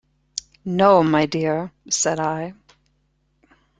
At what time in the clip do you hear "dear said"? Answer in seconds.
1.27-2.19